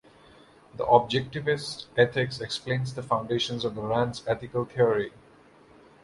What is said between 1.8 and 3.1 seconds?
Ethics" explains the